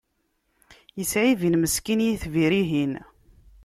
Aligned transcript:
Yesɛibin 0.97 1.55
meskin 1.61 1.99
yitbir-ihin. 2.05 2.93